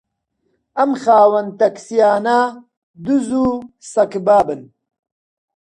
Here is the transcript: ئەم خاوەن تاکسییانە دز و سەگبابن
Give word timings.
ئەم 0.77 0.91
خاوەن 1.01 1.47
تاکسییانە 1.59 2.39
دز 3.05 3.27
و 3.43 3.47
سەگبابن 3.91 4.61